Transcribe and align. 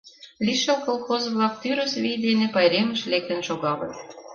Лишыл 0.45 0.77
колхоз-влак 0.85 1.53
тӱрыс 1.61 1.93
вий 2.03 2.17
дене 2.25 2.47
пайремыш 2.53 3.01
лектын 3.11 3.39
шогалыт. 3.47 3.93